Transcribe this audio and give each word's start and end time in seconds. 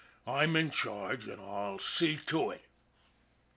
I'm 0.25 0.55
in 0.55 0.71
charge, 0.71 1.29
an' 1.29 1.39
I'll 1.39 1.77
see 1.77 2.17
to 2.25 2.49
it." 2.49 2.63